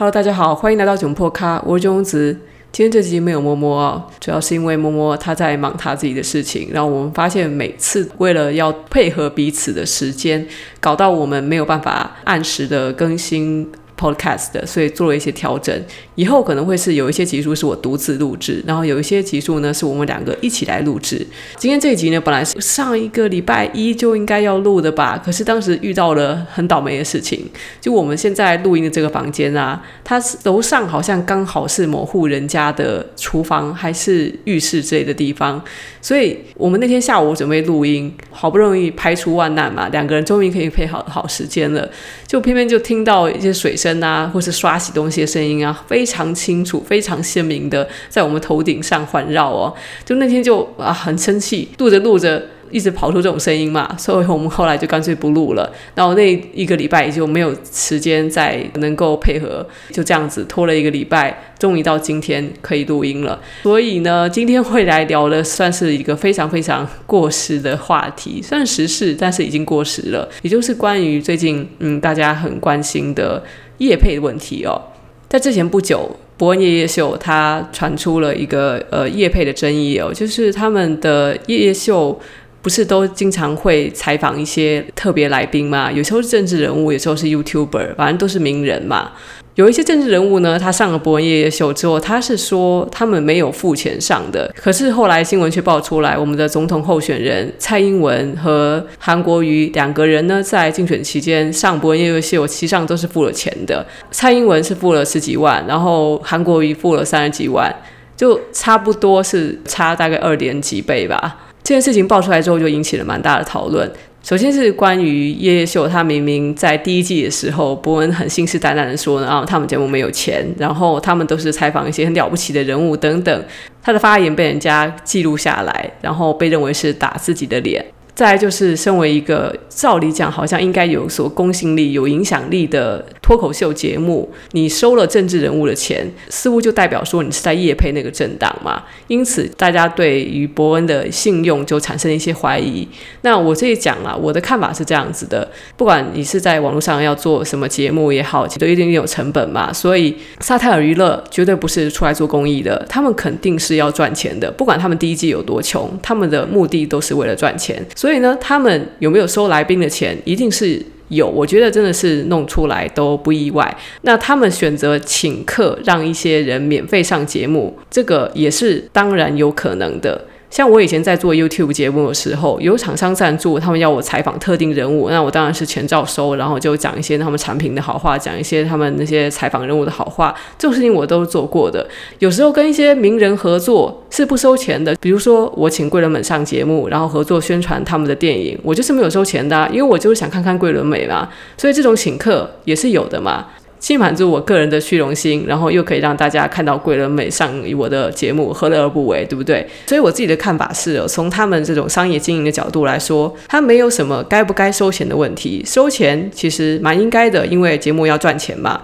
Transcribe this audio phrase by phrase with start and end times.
[0.00, 2.34] Hello，大家好，欢迎来到窘迫咖，我是囧子。
[2.72, 10.46] 今天这集没有摸摸哦，主要是因为摸摸他在忙他自己的事情，然后我们发现每次为了要配合彼此的时间，
[10.80, 13.70] 搞到我们没有办法按时的更新。
[14.00, 15.78] Podcast 的，所以做了一些调整。
[16.14, 21.26] 以后可能会是有一些集数是我独自录制，然后有一些集数呢是我们两个一起来录制。
[21.58, 27.44] 今天这一集呢，本来是上一个礼拜一就应该要录的吧，可是当时遇到了很倒霉的事情。
[27.80, 35.62] 就我们现在录音的这个房间啊，它楼上好像刚好是某户人家的厨房还是浴室之类的地方，
[36.00, 41.90] 所以我们那天下午准备录音，好不容易排除万难嘛，两个人终于可以配好好时间了，
[42.26, 43.89] 就偏偏就听到一些水声。
[44.02, 49.74] 啊，或是刷洗东西的声音啊，非常清楚、非常鲜明的在我们头顶上环绕哦。
[50.04, 55.70] 就那天就啊很生气，录着录着一直跑出这种声音嘛，所以我们后来就干脆不录了。
[55.94, 63.40] 然后那一个礼拜也就没有时间再能够配合，就这样子拖了一个礼拜，终于到今天可以录音了。
[63.62, 73.42] 所以呢，今天会来聊的算是一个非常非常过时的话题，算时事，但是已经过时了，也就是关于最近嗯大家很关心的。
[73.80, 74.78] 业配问题哦，
[75.26, 82.20] 在之前不久，博恩夜夜秀他传出了一个呃叶配的争议哦，就是他们的夜夜秀
[82.62, 85.90] 不是都经常会采访一些特别来宾吗？
[85.90, 89.12] 有时候是政治人物，有时候是 YouTuber，反正都是名人嘛。
[89.56, 94.50] 有一些政治人物呢，他上了博恩夜夜秀之后，他是说他们没有付钱上的。
[94.56, 103.84] 可是后来新闻却爆出来，我们的总统候选人蔡英文和韩国瑜两个人呢，在竞选期间上博恩夜夜秀，其实上都是付了钱的。
[104.10, 107.74] 蔡英文是付了十几万，然后韩国瑜付了三十几万，
[108.16, 111.49] 就差不多是差大概二点几倍吧。
[111.62, 113.90] 这件事情爆出来之后，就引起了蛮大的讨论。
[114.22, 123.44] 首先是关于夜夜秀，他明明在第一季的时候，伯恩很信誓旦旦的说呢，啊，他们节目没有钱，然后他们都是采访一些很了不起的人物等等，
[123.82, 127.82] 他的发言被人家记录下来，然后被认为是打自己的脸。
[128.20, 138.82] 再来就是，身为一个照理讲好像应该有所公信力、有影响力的脱口秀节目，你收了政治人物的钱，似乎就代表说你是在业配那个政党嘛？
[139.06, 142.86] 因此，大家对于伯恩的信用就产生了一些怀疑。
[143.22, 149.72] 那我这里讲啊，我的看法是这样子的：不管你是在网络上要做什么节目也好，都一定有成本嘛。
[149.72, 154.50] 所以，萨泰尔娱乐绝对不是出来做公益的，他们肯定是要赚钱的。
[154.50, 157.82] 不管他们第一季有多穷，他们的目的都是为了赚钱。
[157.96, 158.09] 所以。
[158.10, 160.18] 所以呢，他们有没有收来宾的钱？
[160.24, 161.28] 一定是有。
[161.28, 163.72] 我觉得真的是弄出来都不意外。
[164.02, 170.24] 那他们选择请客，让一些人免费上节目，这个也是当然有可能的。
[170.50, 181.86] 像我以前在做 YouTube 节目的时候，有厂商赞助，他们要我采访特定人物，那我当然是钱照收，然后就讲一些他们产品的好话，讲一些他们那些采访人物的好话，这种事情我都做过的。
[182.18, 193.46] 有时候跟一些名人合作是不收钱的，比如说我请桂纶镁上节目，然后合作宣传他们的电影，我就是没有收钱的啊，因为我就是想看看桂纶镁嘛，所以这种请客也是有的嘛。
[193.80, 199.66] 既满足我个人的虚荣心，然后又可以让大家看到贵人美上我的节目，何乐而不为，对不对？
[199.86, 208.80] 所以我自己的看法是，从他们这种商业经营的角度来说，他没有什么该不该收钱的问题，收钱其实蛮应该的，因为节目要赚钱嘛。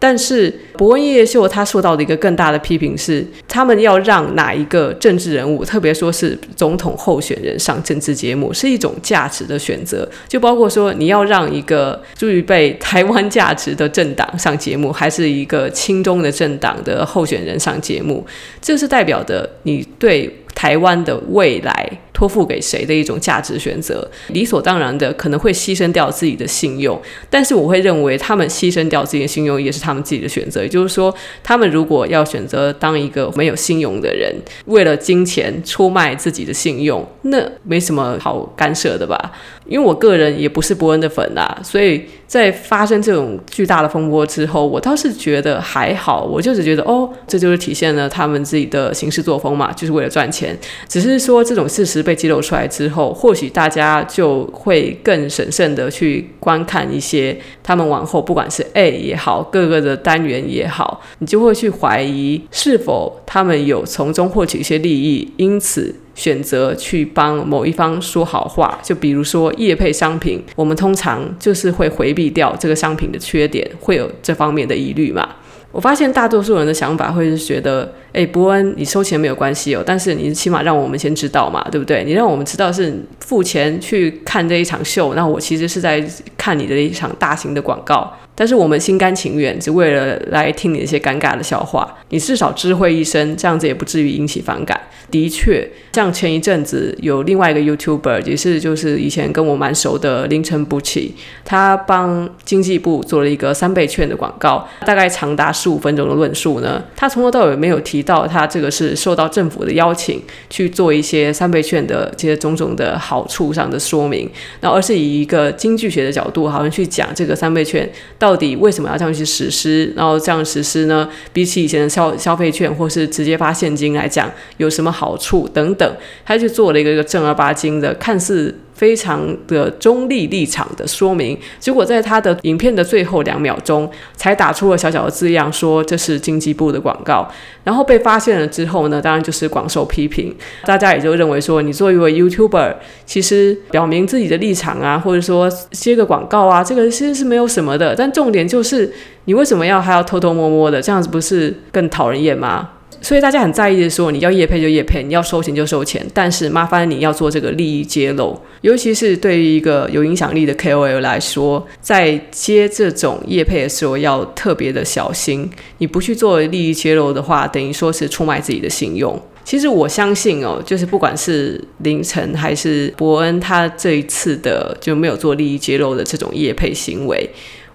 [0.00, 10.08] 但是博恩夜夜秀他受到的一个更大的批评是，他们要让哪一个政治人物，特别说是总统候选人上政治节目，是一种价值的选择。
[10.26, 18.26] 就包括说，你要让一个具备台湾价值的政党上节目，还是一个亲中的政党的候选人上节目，
[18.62, 27.00] 这是代表的你对台湾的未来托付给谁的一种价值选择，理所当然的可能会牺牲掉自己的信用，
[27.30, 30.62] 但是我会认为他们牺牲掉自己的信用也是他们自己的选择。
[30.62, 34.34] 也就是说，他们如果要选择当一个没有信用的人，
[34.66, 39.32] 为了金钱出卖自己的信用，那没什么好干涉的吧？
[39.70, 50.58] 因为我个人也不是博恩的粉啊，所以在发生这种巨大的风波之后，我倒是觉得还好，我就是觉得哦，这就是体现了他们自己的行事作风嘛，就是为了赚钱。
[50.88, 68.78] 只是说这种事实被揭露出来之后，或许大家就会更审慎的去观看一些他们往后不管是 A 也好，各个的单元也好，你就会去怀疑是否他们有从中获取一些利益，因此选择去帮某一方说好话。
[68.82, 75.26] 就比如说业配商品，我们通常就是会回避掉这个商品的缺点，会有这方面的疑虑嘛。
[75.72, 82.04] 我发现大多数人的想法会是觉得，哎，伯恩，你收钱没有关系哦，但是你起码让我们先知道嘛，对不对？
[82.04, 86.04] 你让我们知道是付钱去看这一场秀，那我其实是在
[86.36, 88.12] 看你的一场大型的广告。
[88.40, 91.94] 但是我们心甘情愿，只为了来听你那些尴尬的笑话。
[92.08, 94.80] 你至少知会一声，这样子也不至于引起反感。
[95.10, 101.14] 的确，像前一阵子有另外一个 YouTuber，也是就是以前跟我蛮熟的凌晨不起，
[101.44, 106.82] 他帮经济部做了一个三倍券的广告，大概长达十五分钟的论述呢。
[106.96, 125.48] 他从头到尾没有提到他这个是受到政府的邀请去做一些三倍券的这些种种的好处上的说明，那而是以一个经济学的角度，好像去讲这个三倍券到到底为什么要这样去实施，然后这样实施呢，比起以前的消消费券或是直接发现金来讲，有什么好处？
[125.48, 128.54] 等等，他就做了一个一个正儿八经的，看似。
[128.80, 133.86] 非常的中立立场的说明，结果在他的影片的最后两秒钟
[134.16, 137.30] 才打出了小小的字样，说这是经济部的广告。
[137.62, 140.34] 然后被发现了之后呢，当然就是广受批评。
[140.64, 147.94] 大家也就认为说，你作为一位 YouTuber，其实表明自己的立场啊，或者说接个广告啊，这个其实是没有什么的。
[147.94, 148.90] 但重点就是，
[149.26, 150.80] 你为什么要还要偷偷摸摸的？
[150.80, 152.70] 这样子不是更讨人厌吗？
[153.02, 165.50] 所以大家很在意的说，你要业配就业配，你要收钱就收钱，但是麻烦你要做这个利益揭露，尤其是对于一个有影响力的 KOL 来说，在接这种业配的时候要特别的小心。
[165.78, 169.20] 你不去做利益揭露的话，等于说是出卖自己的信用。
[169.42, 177.28] 其实我相信哦，就是不管是凌晨还是伯恩，他这一次的就没有做利益揭露的这种业配行为。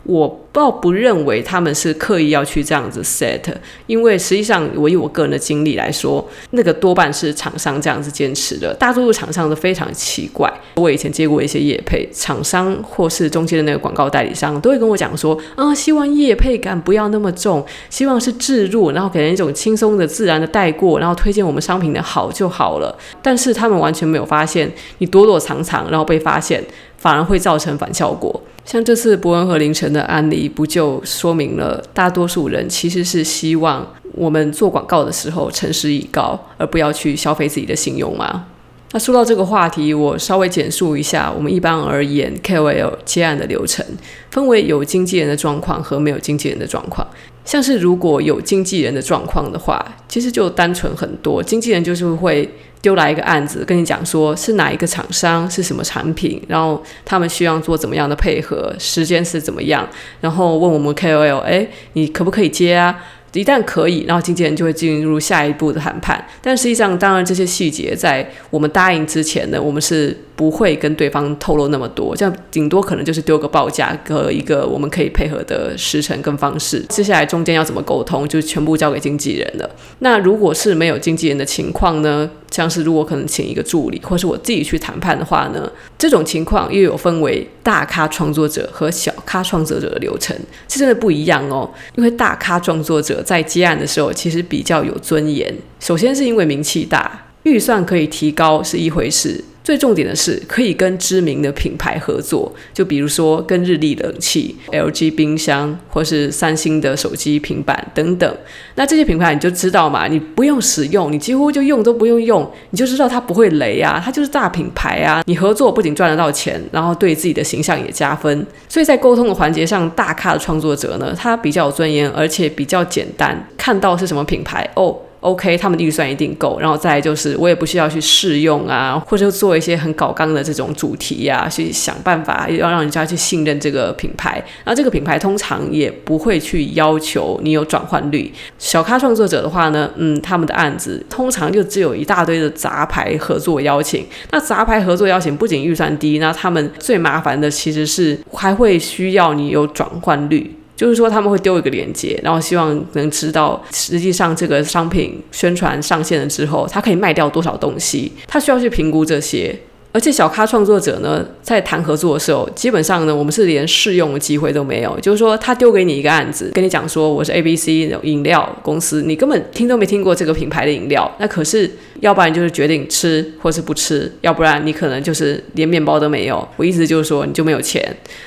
[0.05, 3.41] 我倒不认为他们是刻意要去这样子 set，
[3.87, 8.73] 因为实际上我以我个人的经历来说，那个多半是厂商这样子坚持的。
[8.75, 10.51] 大多数厂商都非常奇怪。
[10.75, 22.95] 我以前接过一些业配，厂商或是中间的那个广告代理商都会跟我讲说，啊，希望业配感不要那么重，希望是置入，然后给人一种轻松的、自然的带过，然后推荐我们商品的好就好了。
[23.21, 26.63] 但是他们完全没有发现，你躲躲藏藏，然后被发现，
[26.97, 28.41] 反而会造成反效果。
[28.65, 38.47] 像这次博恩和凌晨的案例，不就说明了大多数人其实是希望我们做广告的时候诚实以告，而不要去消费自己的信用吗？
[38.91, 43.85] 那说到这个话题，我稍微简述一下我们一般而言 KOL 接案的流程，
[44.31, 47.07] 分为有经纪人的状况和没有经纪人的状况。
[47.43, 52.49] 像是如果有经纪人的状况的话，其实就单纯很多，经纪人就是会。
[52.85, 59.89] 丢来一个案子，跟你讲说是哪一个厂商，是什么产品，然后他们需要做怎么样的配合，时间是怎么样，
[60.21, 62.95] 然后问我们 KOL，哎，你可不可以接啊？
[63.33, 66.23] 一旦可以，然后经纪人就会进入下一步的谈判。
[66.43, 70.15] 但实际上，当然这些细节在我们答应之前呢，我们是。
[70.35, 76.85] 不会跟对方透露那么多，这样顶多可能就是丢个报价和一个我们可以配合的时程跟方式。
[76.89, 79.69] 接下来中间要怎么沟通，就全部交给经纪人了。
[79.99, 82.29] 那如果是没有经纪人的情况呢？
[82.51, 85.69] 像是如果可能请一个助理，或是我自己去谈判的话呢？
[85.97, 90.33] 这种情况又有分为大咖创作者和小咖创作者的流程，
[90.69, 91.69] 是真的不一样哦。
[91.95, 99.43] 因为大咖创作者在接案的时候其实比较有尊严，首先是因为名气大，预算可以提高是一回事。
[99.65, 108.37] 最重点的是，可以跟知名的品牌合作，就比如说跟日立冷气、LG 冰箱，或是三星的手机、平板等等。
[108.75, 115.23] 那这些品牌你就知道嘛，你不用使用，你几乎就用都不用用，你就知道它不会雷啊，它就是大品牌啊。
[115.25, 118.45] 你合作不仅赚得到钱，然后对自己的形象也加分。
[118.69, 124.95] 所以在沟通的环节上，大咖的创作者呢，他比较有尊严，而且比较简单，看到是什么品牌哦。
[125.25, 134.43] OK，他们的预算一定够，然后再就是我也不需要去试用啊，或者做一些很搞纲的这种主题呀、啊，去想办法要让人家去信任这个品牌。
[134.65, 138.31] 那这个品牌通常也不会去要求你有转换率。
[138.59, 144.05] 小咖创作者的话呢，嗯，他们的案子通常就只有一大堆的杂牌合作邀请。
[144.29, 150.55] 那杂牌合作邀请不仅预算低，那他们最麻烦的其实是还会需要你有转换率。
[150.75, 159.57] 就是说他们会丢一个链接，然后希望能知道实际上这个商品宣传上线了之后，它可以卖掉多少东西，他需要去评估这些。
[159.93, 164.99] 而且小咖创作者呢，在谈合作的时候，基本上呢，我们是连试用的机会都没有。
[164.99, 167.69] 就是说，他丢给你一个案子，跟你讲说我是 ABC
[168.03, 176.45] 饮料公司，你根本听都没听过这个品牌的饮料，那可是要不然就是决定吃或是不吃，要不然你可能就是连面包都没有。
[176.57, 177.81] 我意思就是说，你就没有钱，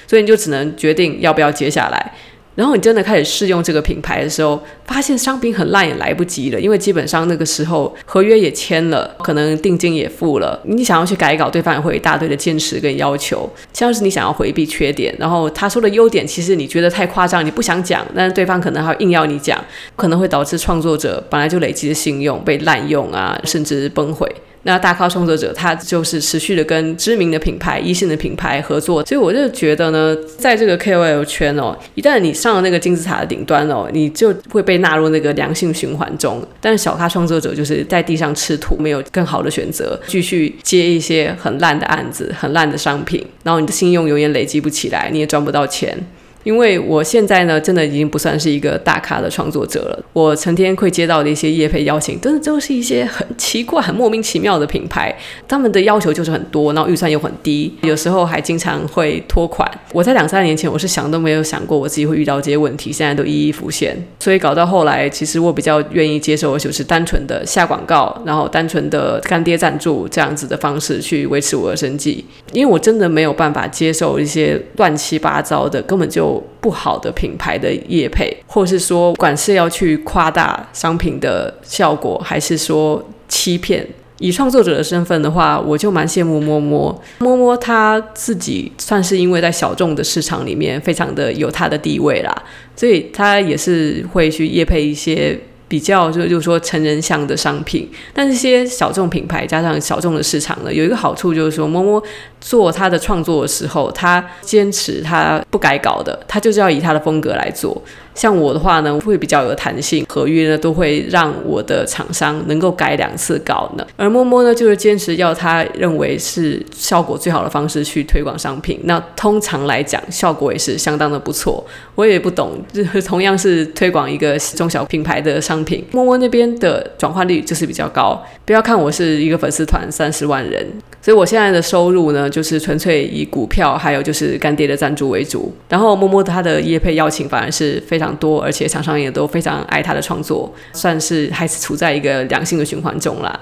[0.07, 2.15] 所以你就只能决定要不要接下来。
[2.59, 24.29] 然后你真的开始试用这个品牌的时候，发现商品很烂也来不及了，因为基本上那个时候合约也签了，可能定金也付了，你想要去改稿，对方也会有一大堆的坚持跟要求，像是你想要回避缺点，然后他说的优点其实你觉得太夸张，你不想讲，但是对方可能还硬要你讲，可能会导致创作者本来就累积的信用被滥用啊，甚至崩毁。
[24.65, 36.45] 那大咖创作者他就是持续的跟知名的品牌、一线的品牌合作，所以我就觉得呢，在这个 KOL 圈哦，一旦你上了那个金字塔的顶端哦，你就会被纳入那个良性循环中。
[36.61, 45.97] 但是小咖创作者就是在地上吃土，没有更好的选择，继续接一些很烂的案子、很烂的商品，然后你的信用永远累积不起来，你也赚不到钱。
[46.45, 50.05] 因为我现在呢，真的已经不算是一个大咖的创作者了。
[50.13, 55.15] 我成天会接到的一些业配邀请，真的都是一些很奇怪、很莫名其妙的品牌，
[55.47, 59.69] 他们的要求就是很多，然后预算又很低，有时候还经常会拖款。
[59.93, 63.97] 我在两三年前，我是想都没有想过我自己会遇到这些问题，现在都一一浮现。
[64.21, 76.28] 所以搞到后来，其实我比较愿意接受就是单纯的下广告，然后单纯的干爹赞助这样子的方式去维持我的生计，因为我真的没有办法接受一些乱七八糟的，根本就。
[76.61, 83.87] 不好的品牌的业配，或是说，不管是要去夸大商品的效果，还是说欺骗。
[84.19, 92.43] 以创作者的身份的话，我就蛮羡慕摸摸摸摸，他自己算是因为在小众的市场里面非常的有他的地位啦，
[92.75, 95.39] 所以他也是会去业配一些。
[95.69, 102.03] 比较就就是说成人向的商品，但这些小众品牌加上小众的市场呢，有一个好处就是说，摸摸
[102.41, 107.81] 做他的创作的时候，他坚持他不改稿的，他就是要以他的风格来做。
[108.19, 113.87] 像我的话呢，会比较有弹性，合约呢都会让我的厂商能够改两次稿呢。
[113.97, 118.81] 而摸摸呢，就是坚持要他认为是效果最好的方式去推广商品。
[118.83, 121.65] 那通常来讲，效果也是相当的不错。
[121.95, 128.21] 我也不懂，就是同样是推广一个中小品牌的商品，摸摸那边的转化率就是比较高。
[128.45, 130.67] 不要看我是一个粉丝团三十万人，
[131.01, 135.53] 所以我现在的收入呢，就是纯粹以股票还有就是干爹的赞助为主。
[135.69, 138.08] 然后摸摸他的业配邀请反而是非常。
[138.17, 143.39] 多，而且厂商也都非常爱他的创作，算是还是处在一个良性的循环中啦。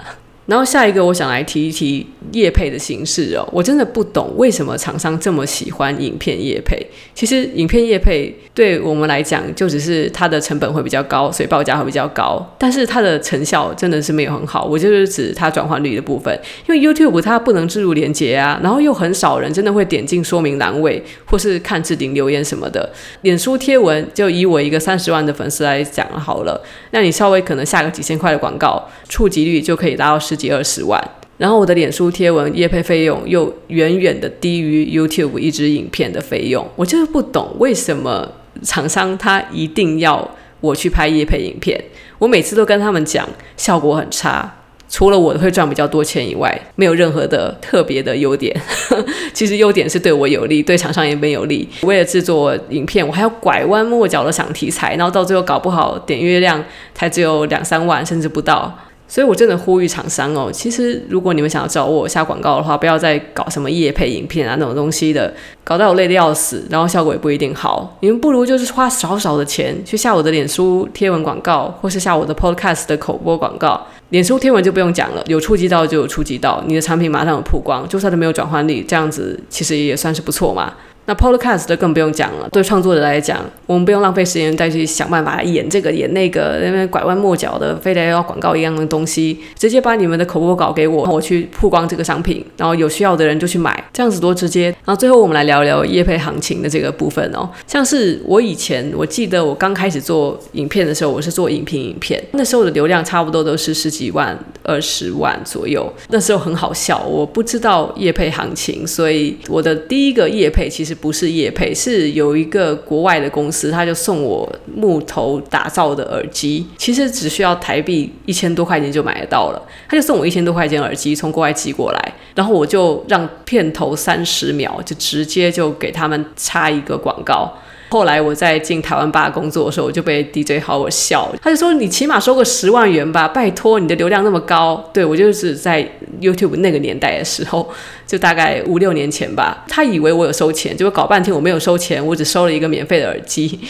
[0.46, 3.46] 然后下一个，我想来提一提业配的形式哦。
[3.52, 6.84] 我真的不懂为什么厂商这么喜欢影片业配。
[7.14, 12.54] 其实影片业配对我们来讲，就只是它的成本会比较高，所以报价会比较高。
[12.58, 14.64] 但是它的成效真的是没有很好。
[14.64, 16.38] 我就是指它转换率的部分，
[16.68, 22.88] 因为 YouTube 它不能置入连接啊，然后又很少人真的会点进说明栏位或是看置顶留言什么的。
[23.22, 26.62] 脸书贴文就以我一个三十万的粉丝来讲好了，
[26.92, 31.02] 那你稍微可能下个几千块的广告，触及率就可以达到十几二十万，
[31.38, 38.30] 然后我的脸书贴文业配费用又远远的低于 YouTube 一支影片的费用，我就是不懂为什么
[38.62, 41.82] 厂商他一定要我去拍业配影片，
[42.18, 44.50] 我每次都跟他们讲效果很差，
[44.88, 48.58] 除了我会赚比较多钱以外，没有任何的特别的优点。
[49.34, 51.68] 其实优点是对我有利，对厂商也没有利。
[51.82, 56.64] 为了制作影片，我还要拐弯抹角的想题材，然后到最后搞不好点阅量
[56.94, 58.74] 才只有两三万，甚至不到。
[59.08, 65.32] 所以，我真的呼吁厂商哦，其实如果你们想要找我下广告的话，不要再搞什么夜配影片啊那种东西的，
[65.62, 67.96] 搞到我累得要死，然后效果也不一定好。
[68.00, 73.86] 你们不如就是花少少的钱去下我的脸书贴文广告，或是下我的 Podcast 的口播广告。
[74.10, 80.74] 脸书贴文就不用讲了，有触及到就有触及到，你的产品马上有曝光，就算是没有转换率，这样子其实也算是不错嘛。
[81.06, 82.48] 那 Podcast 的更不用讲了。
[82.52, 94.64] 对创作者来讲，我们不用浪费时间再去想办法演这个演那个，那边拐弯抹角的，非得要广告一样的东西，直接把你们的口播稿给我，我去曝光这个商品，然后有需要的人就去买，这样子多直接。
[94.84, 97.48] 然后最后我们来聊聊业配行情的这个部分哦。
[97.68, 105.88] 像是我以前，我记得我刚开始做影片的时候，我是做影评影片，那时候的流量差不多都是十几万、二十万左右。
[106.08, 110.95] 那时候很好笑，我不知道业配行情，所以我的第一个业配其实。
[111.00, 119.62] 不是叶配，是有一个国外的公司，他就送我木头打造的耳机，其实只需要台币一千多块钱就买得到了。
[119.88, 127.52] 他就送我一千多块钱耳机，从国外寄过来，然后我就让片头三十秒就直接就给他们插一个广告。
[127.88, 134.90] 后来我在进台湾吧工作的时候，我就被 DJ 好我笑，他就说，你起码收个十万元吧，拜托你的流量那么高。
[134.92, 135.88] 对，我就是在
[136.20, 137.68] YouTube 那个年代的时候，
[138.06, 139.64] 就大概五六年前吧。
[139.68, 143.60] 他以为我有收钱，结果搞半天我没有收钱，我只收了一个免费的耳机，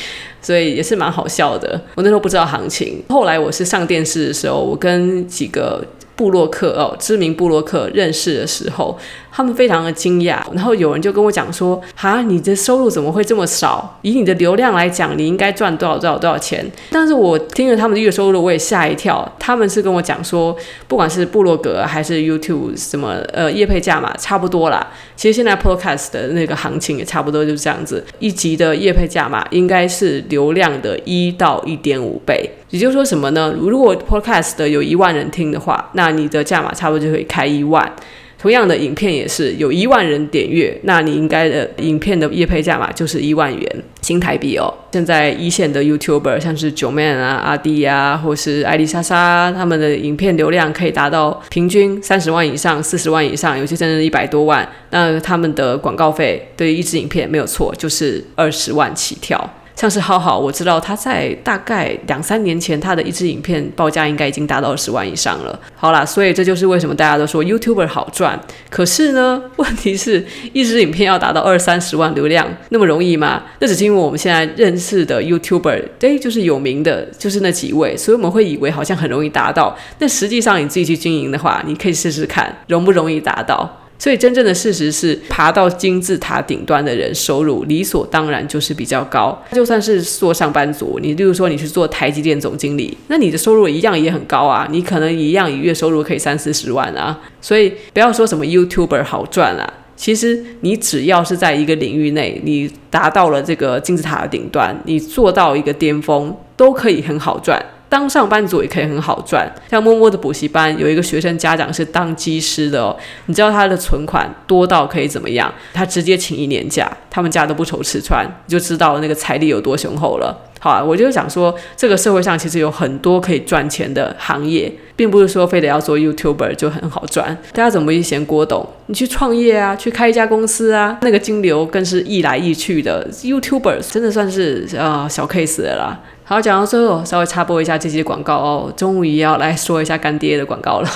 [0.41, 1.81] 所以也是蛮好笑的。
[1.95, 8.99] 我那时候不知道行情，后来我是上电视的时候，我跟几个部落客哦，知名部落客认识的时候。
[9.37, 13.99] 他们非常的惊讶，然后有人就跟我讲说：“哈，你的收入怎么会这么少？
[14.01, 19.31] 以你的流量来讲，你应该赚多少多少多少钱？”但是我听了他们的月收入，我也吓一跳。
[19.39, 20.57] 他们是跟我讲说，
[20.89, 24.91] 不管是部落格还是 YouTube 什么呃业配价嘛，差不多啦。
[25.17, 32.51] 其实现在 Podcast 的那个行情也差不多就是这样子，一集的业配价嘛，应该是流量的一到一点五倍。
[32.71, 33.55] 也就是说什么呢？
[33.59, 37.93] 如果 Podcast 的有一万人听的话，那你的价码差不多就可以开一万。
[38.39, 44.73] 同样的影片也是有一万人点阅，那你应该的影片的业配价码就是一万元新台币哦。
[44.93, 54.67] 现在一线的 YouTuber 像是九 man 啊、阿滴啊，或是艾丽莎莎，他们的影片流量可以达到平均三十万以上、四十万以上，有些甚至一百多万。
[54.91, 59.51] 那他们的广告费对于一支影片没有错，就是二十万起跳。
[59.77, 65.61] 像是浩浩，我知道他在大概两三年前，他的一支影片报价应该已经达到十万以上了。
[65.75, 68.41] 好啦，所以这就是为什么大家都说 YouTuber 好赚。
[68.71, 73.43] 可是呢，问题是，一支影片要达到二三十万流量，那么容易吗？
[73.59, 79.77] 那只是因为我们现在认识的 YouTuber，对，就是有名的，就是那几位，所以我们会以为好像很容易达到。
[79.99, 83.83] 但实际上你自己去经营的话，你可以试试看，容不容易达到。
[83.99, 89.43] 所以真正的事实是，爬到金字塔顶端的人，收入理所当然就是比较高。
[89.53, 97.19] 就算是做上班族，你例如说你去做台积电总经理，那你的收入一样也很高啊，你可能一样以月收入可以三四十万啊。
[97.41, 107.65] 所以不要说什么 YouTuber 好赚啊，其实你只要是在一个领域内，你达到了这个金字塔的顶端，你做到一个巅峰，都可以很好赚。
[107.97, 115.51] 当上班族也可以很好赚，像摸摸的补习班有一个学生家长是当机师的哦，你知道他的存款多到可以怎么样？
[115.73, 120.43] 他直接请一年假，他们家都不愁吃穿，你就知道那个财力有多雄厚了。
[120.61, 127.39] 好啊，我就想说，这个社会上其实有很多可以赚钱的行业，并不是说非得要做 YouTuber 就很好赚。
[127.53, 128.69] 大家怎么一嫌郭董？
[128.87, 133.09] 你去创业啊，去开一家公司啊，那个金流更是溢来溢去的。
[133.23, 135.99] YouTuber 真的算是啊、呃、小 case 的啦。
[136.29, 140.91] 好，讲到最后，稍微插播一下这期广告哦，终于要来说一下干爹的广告了。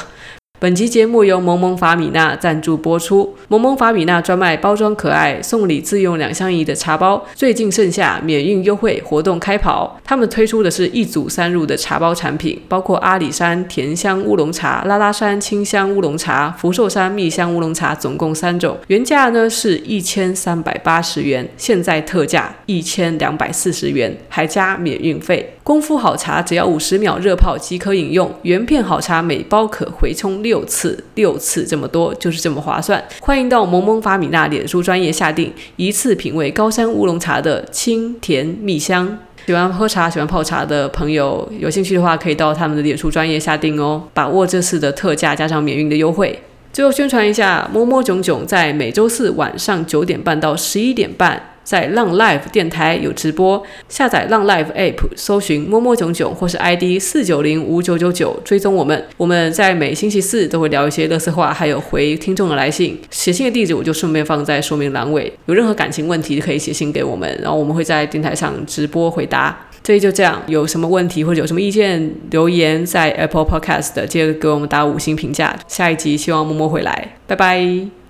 [0.61, 3.35] 本集节目由萌萌法米娜赞助播出。
[3.49, 9.99] 萌萌法米娜专卖包装可爱、送礼自用两相宜的茶包，最近盛夏免运优惠活动开跑。
[10.05, 18.77] 他们推出的是一组三入的茶包产品，包括阿里山甜香乌龙茶、拉拉山清香乌龙茶、福寿山蜜香乌龙茶，总共三种。
[18.89, 25.55] 原价呢是一千三百八十元，现在特价一千两百四十元，还加免运费。
[25.63, 33.01] 功夫好茶只要五十秒热泡即可饮用，原片好茶每包可回冲六六次，六次这么多就是这么划算。
[33.21, 39.17] 欢迎到萌萌法米娜脸书专业下定，一次品味高山乌龙茶的清甜蜜香。
[39.47, 46.37] 喜欢喝茶、喜欢泡茶的朋友，有兴趣的话可以到他们的脸书专业下定哦，把握这次的特价加上免运的优惠。
[46.73, 51.41] 最后宣传一下，摸摸囧囧在每周四晚上九点半到十一点半。
[51.71, 59.07] 在浪 Live 电台有直播，下载浪 Live App，搜寻摸摸囧囧或是 ID 四九零五九九九，追踪我们。
[59.17, 62.99] 我们在每星期四都会聊一些垃圾话，还有回听众的来信。
[63.09, 65.33] 写信的地址我就顺便放在说明栏位。
[65.47, 69.57] 有任何感情问题可以写信给我们，然后我们会在电台上直播回答。
[69.81, 75.57] 这就这样，有什么问题或者有什么意见，留言在 Apple Podcast，接着给我们打五星评价。
[75.69, 77.91] 下一集希望摸摸回来，拜拜。